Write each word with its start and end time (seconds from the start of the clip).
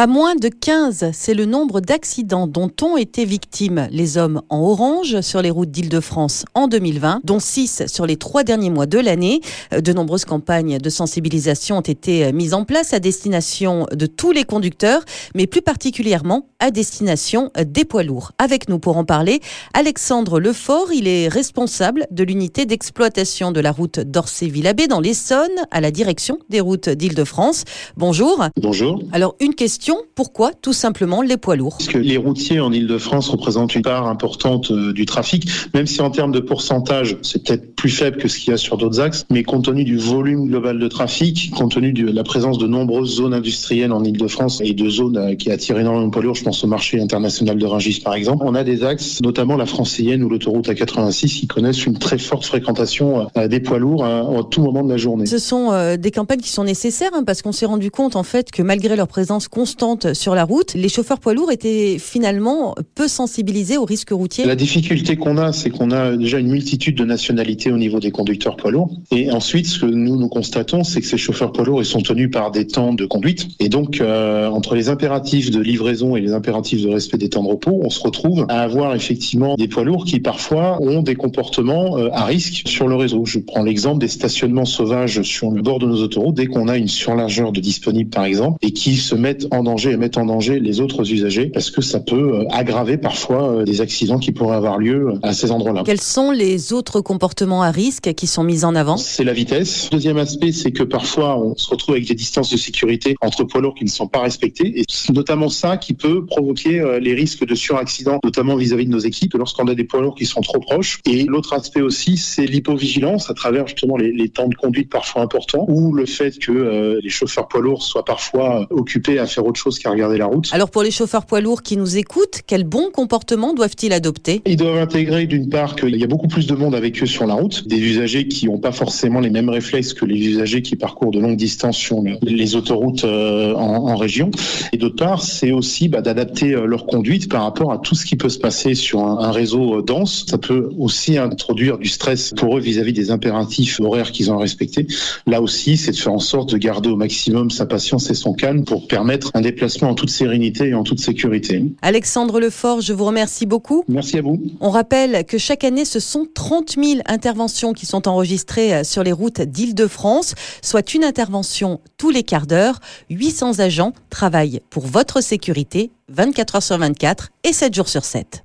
Pas 0.00 0.06
moins 0.06 0.34
de 0.34 0.48
15, 0.48 1.10
c'est 1.12 1.34
le 1.34 1.44
nombre 1.44 1.82
d'accidents 1.82 2.46
dont 2.46 2.70
ont 2.80 2.96
été 2.96 3.26
victimes 3.26 3.86
les 3.90 4.16
hommes 4.16 4.40
en 4.48 4.60
orange 4.62 5.20
sur 5.20 5.42
les 5.42 5.50
routes 5.50 5.70
d'Île-de-France 5.70 6.46
en 6.54 6.68
2020, 6.68 7.20
dont 7.22 7.38
6 7.38 7.82
sur 7.86 8.06
les 8.06 8.16
trois 8.16 8.42
derniers 8.42 8.70
mois 8.70 8.86
de 8.86 8.98
l'année. 8.98 9.42
De 9.78 9.92
nombreuses 9.92 10.24
campagnes 10.24 10.78
de 10.78 10.88
sensibilisation 10.88 11.76
ont 11.76 11.82
été 11.82 12.32
mises 12.32 12.54
en 12.54 12.64
place 12.64 12.94
à 12.94 12.98
destination 12.98 13.86
de 13.92 14.06
tous 14.06 14.32
les 14.32 14.44
conducteurs, 14.44 15.04
mais 15.34 15.46
plus 15.46 15.60
particulièrement 15.60 16.46
à 16.60 16.70
destination 16.70 17.50
des 17.62 17.84
poids 17.84 18.02
lourds. 18.02 18.32
Avec 18.38 18.70
nous 18.70 18.78
pour 18.78 18.96
en 18.96 19.04
parler, 19.04 19.40
Alexandre 19.74 20.40
Lefort, 20.40 20.94
il 20.94 21.08
est 21.08 21.28
responsable 21.28 22.06
de 22.10 22.24
l'unité 22.24 22.64
d'exploitation 22.64 23.52
de 23.52 23.60
la 23.60 23.70
route 23.70 24.00
d'Orsay-Villabé 24.00 24.86
dans 24.86 25.00
l'Essonne, 25.00 25.50
à 25.70 25.82
la 25.82 25.90
direction 25.90 26.38
des 26.48 26.60
routes 26.60 26.88
d'Île-de-France. 26.88 27.64
Bonjour. 27.98 28.46
Bonjour. 28.56 29.02
Alors, 29.12 29.34
une 29.40 29.54
question 29.54 29.89
pourquoi 30.14 30.52
tout 30.52 30.72
simplement 30.72 31.22
les 31.22 31.36
poids 31.36 31.56
lourds? 31.56 31.76
Parce 31.78 31.88
que 31.88 31.98
les 31.98 32.16
routiers 32.16 32.60
en 32.60 32.72
Ile-de-France 32.72 33.28
représentent 33.28 33.74
une 33.74 33.82
part 33.82 34.06
importante 34.06 34.70
euh, 34.70 34.92
du 34.92 35.06
trafic, 35.06 35.48
même 35.74 35.86
si 35.86 36.00
en 36.00 36.10
termes 36.10 36.32
de 36.32 36.40
pourcentage, 36.40 37.16
c'est 37.22 37.44
peut-être 37.44 37.74
plus 37.80 37.88
faible 37.88 38.18
que 38.18 38.28
ce 38.28 38.38
qu'il 38.38 38.50
y 38.50 38.52
a 38.52 38.58
sur 38.58 38.76
d'autres 38.76 39.00
axes, 39.00 39.24
mais 39.30 39.42
compte 39.42 39.64
tenu 39.64 39.84
du 39.84 39.96
volume 39.96 40.48
global 40.48 40.78
de 40.78 40.86
trafic, 40.86 41.50
compte 41.56 41.72
tenu 41.72 41.94
de 41.94 42.10
la 42.12 42.22
présence 42.24 42.58
de 42.58 42.66
nombreuses 42.66 43.14
zones 43.16 43.32
industrielles 43.32 43.90
en 43.90 44.04
Ile-de-France 44.04 44.60
et 44.62 44.74
de 44.74 44.90
zones 44.90 45.16
euh, 45.16 45.34
qui 45.34 45.50
attirent 45.50 45.78
énormément 45.78 46.04
de 46.04 46.10
poids 46.10 46.22
lourds, 46.22 46.34
je 46.34 46.44
pense 46.44 46.62
au 46.62 46.66
marché 46.66 47.00
international 47.00 47.56
de 47.56 47.64
Rungis 47.64 48.02
par 48.04 48.12
exemple, 48.12 48.44
on 48.46 48.54
a 48.54 48.64
des 48.64 48.84
axes, 48.84 49.22
notamment 49.22 49.56
la 49.56 49.64
francilienne 49.64 50.22
ou 50.22 50.28
l'autoroute 50.28 50.68
A86, 50.68 51.28
qui 51.28 51.46
connaissent 51.46 51.86
une 51.86 51.98
très 51.98 52.18
forte 52.18 52.44
fréquentation 52.44 53.28
euh, 53.38 53.48
des 53.48 53.60
poids 53.60 53.78
lourds 53.78 54.04
à, 54.04 54.26
tout 54.50 54.60
moment 54.60 54.84
de 54.84 54.90
la 54.90 54.98
journée. 54.98 55.24
Ce 55.24 55.38
sont 55.38 55.70
des 55.96 56.10
campagnes 56.10 56.40
qui 56.40 56.50
sont 56.50 56.64
nécessaires 56.64 57.12
hein, 57.14 57.22
parce 57.24 57.40
qu'on 57.40 57.52
s'est 57.52 57.66
rendu 57.66 57.90
compte 57.90 58.14
en 58.14 58.24
fait 58.24 58.50
que 58.50 58.62
malgré 58.62 58.94
leur 58.94 59.08
présence 59.08 59.48
constante 59.48 60.12
sur 60.12 60.34
la 60.34 60.44
route, 60.44 60.74
les 60.74 60.90
chauffeurs 60.90 61.18
poids 61.18 61.32
lourds 61.32 61.50
étaient 61.50 61.96
finalement 61.98 62.74
peu 62.94 63.08
sensibilisés 63.08 63.78
aux 63.78 63.86
risques 63.86 64.10
routiers. 64.10 64.44
La 64.44 64.56
difficulté 64.56 65.16
qu'on 65.16 65.38
a, 65.38 65.52
c'est 65.52 65.70
qu'on 65.70 65.92
a 65.92 66.16
déjà 66.16 66.38
une 66.38 66.48
multitude 66.48 66.96
de 66.96 67.04
nationalités 67.06 67.69
au 67.72 67.78
niveau 67.78 68.00
des 68.00 68.10
conducteurs 68.10 68.56
poids 68.56 68.70
lourds. 68.70 68.90
Et 69.10 69.30
ensuite, 69.30 69.66
ce 69.66 69.80
que 69.80 69.86
nous 69.86 70.16
nous 70.16 70.28
constatons, 70.28 70.84
c'est 70.84 71.00
que 71.00 71.06
ces 71.06 71.18
chauffeurs 71.18 71.52
poids 71.52 71.64
lourds, 71.64 71.82
ils 71.82 71.86
sont 71.86 72.00
tenus 72.00 72.30
par 72.30 72.50
des 72.50 72.66
temps 72.66 72.92
de 72.92 73.06
conduite. 73.06 73.48
Et 73.58 73.68
donc, 73.68 74.00
euh, 74.00 74.48
entre 74.48 74.74
les 74.74 74.88
impératifs 74.88 75.50
de 75.50 75.60
livraison 75.60 76.16
et 76.16 76.20
les 76.20 76.32
impératifs 76.32 76.82
de 76.82 76.88
respect 76.88 77.18
des 77.18 77.28
temps 77.28 77.42
de 77.42 77.48
repos, 77.48 77.80
on 77.82 77.90
se 77.90 78.00
retrouve 78.00 78.46
à 78.48 78.62
avoir 78.62 78.94
effectivement 78.94 79.56
des 79.56 79.68
poids 79.68 79.84
lourds 79.84 80.04
qui 80.04 80.20
parfois 80.20 80.80
ont 80.82 81.02
des 81.02 81.14
comportements 81.14 81.98
euh, 81.98 82.08
à 82.12 82.24
risque 82.24 82.62
sur 82.66 82.88
le 82.88 82.96
réseau. 82.96 83.24
Je 83.24 83.38
prends 83.38 83.62
l'exemple 83.62 83.98
des 83.98 84.08
stationnements 84.08 84.64
sauvages 84.64 85.22
sur 85.22 85.50
le 85.50 85.62
bord 85.62 85.78
de 85.78 85.86
nos 85.86 86.02
autoroutes 86.02 86.34
dès 86.34 86.46
qu'on 86.46 86.68
a 86.68 86.76
une 86.76 86.88
surlargeur 86.88 87.52
de 87.52 87.60
disponible 87.60 88.10
par 88.10 88.24
exemple 88.24 88.58
et 88.62 88.72
qui 88.72 88.96
se 88.96 89.14
mettent 89.14 89.46
en 89.50 89.62
danger 89.62 89.92
et 89.92 89.96
mettre 89.96 90.18
en 90.18 90.26
danger 90.26 90.60
les 90.60 90.80
autres 90.80 91.10
usagers 91.12 91.46
parce 91.46 91.70
que 91.70 91.82
ça 91.82 92.00
peut 92.00 92.40
euh, 92.40 92.44
aggraver 92.50 92.96
parfois 92.96 93.64
des 93.64 93.80
accidents 93.80 94.18
qui 94.18 94.32
pourraient 94.32 94.56
avoir 94.56 94.78
lieu 94.78 95.14
à 95.22 95.32
ces 95.32 95.50
endroits-là. 95.50 95.82
Quels 95.84 96.00
sont 96.00 96.30
les 96.30 96.72
autres 96.72 97.00
comportements 97.00 97.59
à 97.62 97.70
risque 97.70 98.12
qui 98.14 98.26
sont 98.26 98.44
mis 98.44 98.64
en 98.64 98.74
avant 98.74 98.96
C'est 98.96 99.24
la 99.24 99.32
vitesse. 99.32 99.90
Deuxième 99.90 100.18
aspect, 100.18 100.52
c'est 100.52 100.72
que 100.72 100.82
parfois 100.82 101.38
on 101.38 101.56
se 101.56 101.68
retrouve 101.68 101.94
avec 101.94 102.06
des 102.06 102.14
distances 102.14 102.50
de 102.50 102.56
sécurité 102.56 103.16
entre 103.20 103.44
poids 103.44 103.60
lourds 103.60 103.74
qui 103.74 103.84
ne 103.84 103.90
sont 103.90 104.08
pas 104.08 104.20
respectées 104.20 104.80
et 104.80 104.84
c'est 104.88 105.12
notamment 105.12 105.48
ça 105.48 105.76
qui 105.76 105.94
peut 105.94 106.24
provoquer 106.24 106.80
euh, 106.80 106.98
les 106.98 107.14
risques 107.14 107.46
de 107.46 107.54
suraccident, 107.54 108.18
notamment 108.24 108.56
vis-à-vis 108.56 108.86
de 108.86 108.90
nos 108.90 108.98
équipes 108.98 109.34
lorsqu'on 109.34 109.66
a 109.68 109.74
des 109.74 109.84
poids 109.84 110.00
lourds 110.00 110.14
qui 110.14 110.26
sont 110.26 110.40
trop 110.40 110.60
proches. 110.60 111.00
Et 111.06 111.24
l'autre 111.24 111.52
aspect 111.52 111.82
aussi, 111.82 112.16
c'est 112.16 112.46
l'hypovigilance 112.46 113.30
à 113.30 113.34
travers 113.34 113.66
justement 113.66 113.96
les, 113.96 114.12
les, 114.12 114.28
temps 114.28 114.48
de 114.48 114.54
conduite 114.54 114.90
parfois 114.90 115.22
importants 115.22 115.66
ou 115.68 115.92
le 115.92 116.06
fait 116.06 116.38
que 116.38 116.98
les 117.02 117.10
chauffeurs 117.10 117.48
poids 117.48 117.60
lourds 117.60 117.82
soient 117.82 118.04
parfois 118.04 118.66
occupés 118.70 119.18
à 119.18 119.26
faire 119.26 119.44
autre 119.44 119.58
chose 119.58 119.78
qu'à 119.78 119.90
regarder 119.90 120.18
la 120.18 120.26
route. 120.26 120.48
Alors 120.52 120.70
pour 120.70 120.82
les 120.82 120.90
chauffeurs 120.90 121.26
poids 121.26 121.40
lourds 121.40 121.62
qui 121.62 121.76
nous 121.76 121.96
écoutent, 121.96 122.40
quel 122.46 122.64
bon 122.64 122.90
comportement 122.90 123.54
doivent-ils 123.54 123.92
adopter? 123.92 124.42
Ils 124.46 124.56
doivent 124.56 124.78
intégrer 124.78 125.26
d'une 125.26 125.48
part 125.48 125.76
qu'il 125.76 125.96
y 125.96 126.04
a 126.04 126.06
beaucoup 126.06 126.28
plus 126.28 126.46
de 126.46 126.54
monde 126.54 126.74
avec 126.74 127.02
eux 127.02 127.06
sur 127.06 127.26
la 127.26 127.34
route, 127.34 127.49
des 127.66 127.78
usagers 127.78 128.28
qui 128.28 128.46
n'ont 128.46 128.58
pas 128.58 128.72
forcément 128.72 129.20
les 129.20 129.30
mêmes 129.30 129.48
réflexes 129.48 129.94
que 129.94 130.04
les 130.04 130.18
usagers 130.18 130.62
qui 130.62 130.76
parcourent 130.76 131.10
de 131.10 131.20
longues 131.20 131.36
distances 131.36 131.76
sur 131.76 132.02
les 132.22 132.56
autoroutes 132.56 133.04
euh, 133.04 133.54
en, 133.54 133.96
région. 133.96 134.30
Et 134.72 134.78
d'autre 134.78 134.96
part, 134.96 135.22
c'est 135.22 135.50
aussi 135.50 135.88
bah, 135.88 136.00
d'adapter 136.00 136.54
euh, 136.54 136.64
leur 136.64 136.86
conduite 136.86 137.28
par 137.28 137.42
rapport 137.42 137.72
à 137.72 137.78
tout 137.78 137.94
ce 137.94 138.06
qui 138.06 138.16
peut 138.16 138.28
se 138.28 138.38
passer 138.38 138.74
sur 138.74 139.00
un, 139.00 139.30
réseau 139.30 139.78
euh, 139.78 139.82
dense. 139.82 140.24
Ça 140.28 140.38
peut 140.38 140.70
aussi 140.78 141.18
introduire 141.18 141.76
du 141.76 141.88
stress 141.88 142.32
pour 142.36 142.56
eux 142.56 142.60
vis-à-vis 142.60 142.92
des 142.92 143.10
impératifs 143.10 143.80
horaires 143.80 144.12
qu'ils 144.12 144.30
ont 144.30 144.38
à 144.38 144.40
respecter. 144.40 144.86
Là 145.26 145.42
aussi, 145.42 145.76
c'est 145.76 145.92
de 145.92 145.96
faire 145.96 146.12
en 146.12 146.18
sorte 146.18 146.52
de 146.52 146.58
garder 146.58 146.88
au 146.88 146.96
maximum 146.96 147.50
sa 147.50 147.66
patience 147.66 148.10
et 148.10 148.14
son 148.14 148.32
calme 148.32 148.64
pour 148.64 148.86
permettre 148.86 149.30
un 149.34 149.40
déplacement 149.40 149.90
en 149.90 149.94
toute 149.94 150.10
sérénité 150.10 150.68
et 150.68 150.74
en 150.74 150.84
toute 150.84 151.00
sécurité. 151.00 151.64
Alexandre 151.82 152.40
Lefort, 152.40 152.80
je 152.80 152.92
vous 152.92 153.04
remercie 153.04 153.46
beaucoup. 153.46 153.84
Merci 153.88 154.18
à 154.18 154.22
vous. 154.22 154.40
On 154.60 154.70
rappelle 154.70 155.24
que 155.26 155.36
chaque 155.36 155.64
année, 155.64 155.84
ce 155.84 156.00
sont 156.00 156.26
30 156.32 156.76
000 156.82 157.00
interventions 157.06 157.39
qui 157.74 157.86
sont 157.86 158.08
enregistrées 158.08 158.74
euh, 158.74 158.84
sur 158.84 159.02
les 159.02 159.12
routes 159.12 159.40
d'Île-de-France, 159.40 160.34
soit 160.62 160.94
une 160.94 161.04
intervention 161.04 161.80
tous 161.96 162.10
les 162.10 162.22
quarts 162.22 162.46
d'heure. 162.46 162.80
800 163.08 163.58
agents 163.60 163.92
travaillent 164.10 164.60
pour 164.70 164.86
votre 164.86 165.20
sécurité 165.20 165.90
24 166.08 166.56
heures 166.56 166.62
sur 166.62 166.78
24 166.78 167.30
et 167.44 167.52
7 167.52 167.74
jours 167.74 167.88
sur 167.88 168.04
7. 168.04 168.44